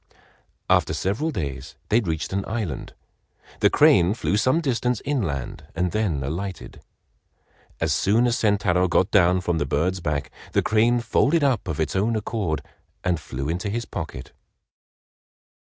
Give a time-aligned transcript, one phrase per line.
[0.67, 2.95] After several days they reached an island.
[3.59, 6.81] The crane flew some distance inland and then alighted.
[7.79, 11.79] As soon as Sentaro got down from the bird's back, the crane folded up of
[11.79, 12.63] its own accord
[13.03, 14.31] and flew into his pocket.